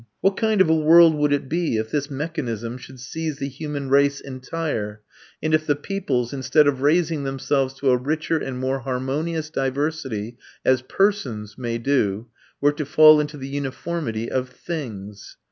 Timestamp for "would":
1.13-1.31